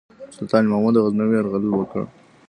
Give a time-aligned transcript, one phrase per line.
[0.35, 2.03] سلطان محمود غزنوي یرغل وکړ.